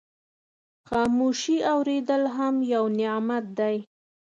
[0.87, 3.75] خاموشي اورېدل هم یو نعمت دی.